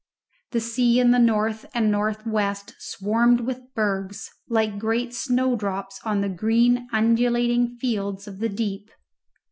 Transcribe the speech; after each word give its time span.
The 0.53 0.59
sea 0.61 0.99
in 0.99 1.11
the 1.11 1.19
north 1.19 1.63
and 1.75 1.91
north 1.91 2.25
west 2.25 2.73
swarmed 2.79 3.41
with 3.41 3.71
bergs, 3.75 4.31
like 4.49 4.79
great 4.79 5.13
snowdrops 5.13 5.99
on 6.03 6.21
the 6.21 6.29
green 6.29 6.87
undulating 6.91 7.75
fields 7.79 8.27
of 8.27 8.39
the 8.39 8.49
deep. 8.49 8.89